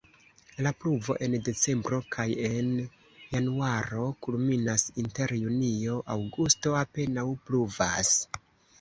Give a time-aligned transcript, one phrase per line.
[0.67, 2.71] La pluvo en decembro kaj en
[3.35, 8.21] januaro kulminas, inter junio-aŭgusto apenaŭ pluvas.